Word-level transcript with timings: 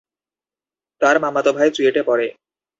তার 1.01 1.15
মামাতো 1.19 1.49
ভাই 1.53 1.69
চুয়েটে 1.71 2.01
পড়ে। 2.03 2.27